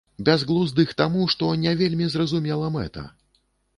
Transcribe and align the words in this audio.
Бязглуздых 0.27 0.93
таму, 1.01 1.21
што 1.33 1.49
не 1.67 1.75
вельмі 1.81 2.09
зразумела 2.15 2.73
мэта. 2.79 3.05